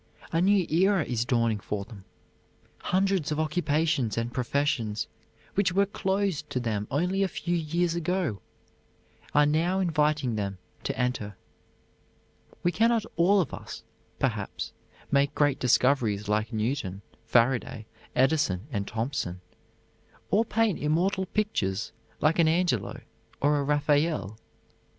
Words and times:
A 0.31 0.41
new 0.41 0.65
era 0.67 1.05
is 1.05 1.25
dawning 1.25 1.59
for 1.59 1.85
them. 1.85 2.05
Hundreds 2.79 3.31
of 3.31 3.39
occupations 3.39 4.17
and 4.17 4.33
professions, 4.33 5.05
which 5.53 5.73
were 5.73 5.85
closed 5.85 6.49
to 6.49 6.59
them 6.59 6.87
only 6.89 7.21
a 7.21 7.27
few 7.27 7.55
years 7.55 7.93
ago, 7.93 8.41
are 9.35 9.45
now 9.45 9.79
inviting 9.79 10.33
them 10.33 10.57
to 10.85 10.99
enter. 10.99 11.37
We 12.63 12.71
can 12.71 12.89
not 12.89 13.05
all 13.15 13.41
of 13.41 13.53
us 13.53 13.83
perhaps 14.17 14.73
make 15.11 15.35
great 15.35 15.59
discoveries 15.59 16.27
like 16.27 16.51
Newton, 16.51 17.03
Faraday, 17.27 17.85
Edison, 18.15 18.65
and 18.71 18.87
Thompson, 18.87 19.39
or 20.31 20.43
paint 20.43 20.79
immortal 20.79 21.27
pictures 21.27 21.91
like 22.19 22.39
an 22.39 22.47
Angelo 22.47 23.01
or 23.39 23.59
a 23.59 23.63
Raphael. 23.63 24.39